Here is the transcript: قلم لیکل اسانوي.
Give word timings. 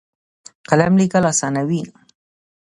قلم 0.69 0.93
لیکل 0.99 1.23
اسانوي. 1.31 1.81